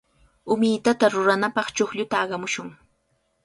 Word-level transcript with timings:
Umitata 0.53 1.05
ruranapaq 1.13 1.67
chuqlluta 1.75 2.15
aqamushun. 2.23 2.69